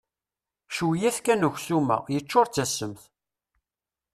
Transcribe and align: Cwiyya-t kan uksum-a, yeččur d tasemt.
Cwiyya-t 0.75 1.17
kan 1.25 1.47
uksum-a, 1.49 1.97
yeččur 2.13 2.47
d 2.47 2.53
tasemt. 2.53 3.01